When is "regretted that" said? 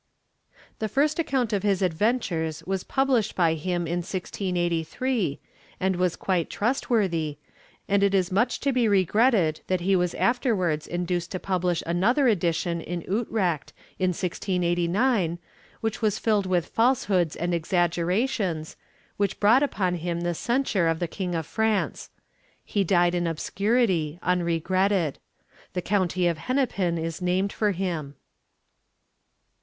8.87-9.81